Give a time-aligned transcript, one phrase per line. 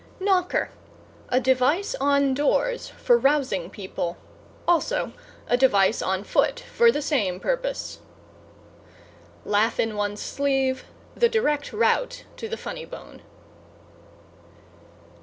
[0.19, 0.71] =KNOCKER=
[1.29, 4.17] A device on doors for rousing people;
[4.67, 5.13] also,
[5.47, 7.99] a device on foot for the same purpose.
[9.45, 10.85] Laugh in one's sleeve
[11.15, 13.21] The direct route to the Funny Bone.